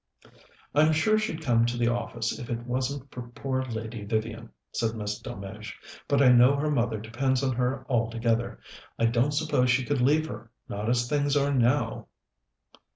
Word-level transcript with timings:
"I'm 0.73 0.93
sure 0.93 1.19
she'd 1.19 1.43
come 1.43 1.63
to 1.67 1.77
the 1.77 1.89
office 1.89 2.39
if 2.39 2.49
it 2.49 2.65
wasn't 2.65 3.11
for 3.13 3.29
poor 3.35 3.61
Lady 3.61 4.03
Vivian," 4.03 4.49
said 4.73 4.95
Miss 4.95 5.19
Delmege. 5.19 5.77
"But 6.07 6.23
I 6.23 6.29
know 6.29 6.55
her 6.55 6.71
mother 6.71 6.99
depends 6.99 7.43
on 7.43 7.53
her 7.55 7.85
altogether. 7.87 8.59
I 8.97 9.05
don't 9.05 9.31
suppose 9.35 9.69
she 9.69 9.85
could 9.85 10.01
leave 10.01 10.25
her, 10.25 10.49
not 10.67 10.89
as 10.89 11.07
things 11.07 11.37
are 11.37 11.53
now." 11.53 12.07